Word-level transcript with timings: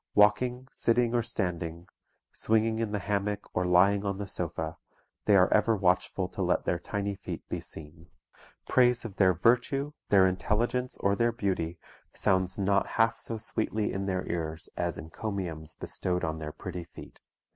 Walking, 0.15 0.67
sitting, 0.71 1.13
or 1.13 1.21
standing, 1.21 1.85
swinging 2.33 2.79
in 2.79 2.91
the 2.91 2.97
hammock 3.05 3.47
or 3.53 3.67
lying 3.67 4.03
on 4.03 4.17
the 4.17 4.27
sofa, 4.27 4.77
they 5.25 5.35
are 5.35 5.53
ever 5.53 5.75
watchful 5.75 6.27
to 6.29 6.41
let 6.41 6.65
their 6.65 6.79
tiny 6.79 7.13
feet 7.13 7.47
be 7.49 7.59
seen. 7.59 8.07
Praise 8.67 9.05
of 9.05 9.17
their 9.17 9.35
virtue, 9.35 9.93
their 10.09 10.25
intelligence, 10.25 10.97
or 11.01 11.15
their 11.15 11.31
beauty, 11.31 11.77
sounds 12.15 12.57
not 12.57 12.87
half 12.97 13.19
so 13.19 13.37
sweetly 13.37 13.93
in 13.93 14.07
their 14.07 14.27
ears 14.27 14.69
as 14.75 14.97
encomiums 14.97 15.75
bestowed 15.75 16.23
on 16.23 16.39
their 16.39 16.51
pretty 16.51 16.85
feet. 16.85 17.21